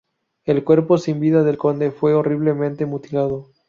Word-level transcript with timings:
El 0.45 0.63
cuerpo 0.63 0.97
sin 0.97 1.19
vida 1.19 1.43
del 1.43 1.59
conde 1.59 1.91
fue 1.91 2.15
horriblemente 2.15 2.87
mutilado. 2.87 3.51